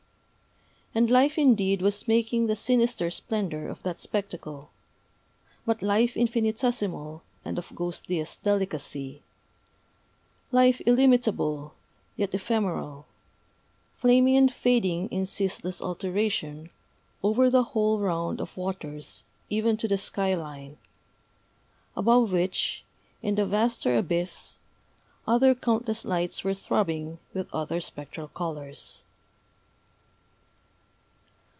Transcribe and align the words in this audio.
And 0.93 1.09
life 1.09 1.37
indeed 1.37 1.81
was 1.81 2.05
making 2.05 2.47
the 2.47 2.55
sinister 2.57 3.09
splendor 3.11 3.69
of 3.69 3.81
that 3.83 3.97
spectacle 3.97 4.71
but 5.65 5.81
life 5.81 6.17
infinitesimal, 6.17 7.23
and 7.45 7.57
of 7.57 7.73
ghostliest 7.73 8.43
delicacy, 8.43 9.23
life 10.51 10.81
illimitable, 10.85 11.75
yet 12.17 12.35
ephemeral, 12.35 13.05
flaming 13.99 14.35
and 14.35 14.53
fading 14.53 15.07
in 15.11 15.25
ceaseless 15.27 15.81
alternation 15.81 16.71
over 17.23 17.49
the 17.49 17.63
whole 17.71 17.99
round 17.99 18.41
of 18.41 18.57
waters 18.57 19.23
even 19.49 19.77
to 19.77 19.87
the 19.87 19.97
sky 19.97 20.33
line, 20.35 20.77
above 21.95 22.33
which, 22.33 22.83
in 23.21 23.35
the 23.35 23.45
vaster 23.45 23.97
abyss, 23.97 24.57
other 25.25 25.55
countless 25.55 26.03
lights 26.03 26.43
were 26.43 26.53
throbbing 26.53 27.17
with 27.33 27.47
other 27.53 27.79
spectral 27.79 28.27
colors. 28.27 29.05